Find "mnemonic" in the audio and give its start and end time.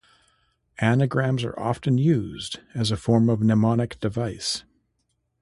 3.43-3.99